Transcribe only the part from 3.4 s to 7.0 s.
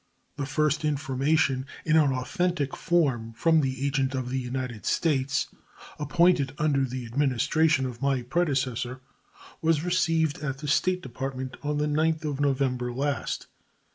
the agent of the United States, appointed under